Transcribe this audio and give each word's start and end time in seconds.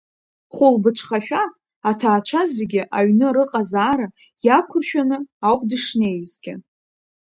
Хәылбыҽхашәа, 0.55 1.41
аҭаацәа 1.89 2.41
зегьы 2.55 2.81
аҩны 2.97 3.27
рыҟазаара 3.35 4.07
иақәыршәаны 4.45 5.17
ауп 5.47 5.61
дышнеизгьы. 5.69 6.53